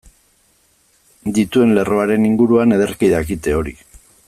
Dituen 1.39 1.75
lerroaren 1.77 2.25
inguruan 2.31 2.75
ederki 2.79 3.13
dakite 3.13 3.55
hori. 3.61 3.79